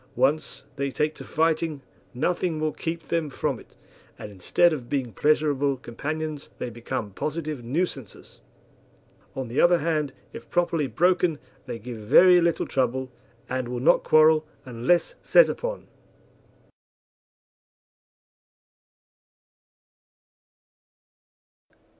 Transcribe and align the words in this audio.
Once 0.15 0.65
they 0.77 0.89
take 0.89 1.13
to 1.13 1.23
fighting 1.23 1.79
nothing 2.11 2.59
will 2.59 2.71
keep 2.71 3.09
them 3.09 3.29
from 3.29 3.59
it, 3.59 3.75
and 4.17 4.31
instead 4.31 4.73
of 4.73 4.89
being 4.89 5.13
pleasurable 5.13 5.77
companions 5.77 6.49
they 6.57 6.71
become 6.71 7.11
positive 7.11 7.63
nuisances. 7.63 8.39
On 9.35 9.47
the 9.47 9.61
other 9.61 9.77
hand, 9.77 10.11
if 10.33 10.49
properly 10.49 10.87
broken 10.87 11.37
they 11.67 11.77
give 11.77 11.99
very 11.99 12.41
little 12.41 12.65
trouble, 12.65 13.11
and 13.47 13.67
will 13.67 13.79
not 13.79 14.01
quarrel 14.03 14.43
unless 14.65 15.13
set 15.21 15.47
upon. 15.49 15.85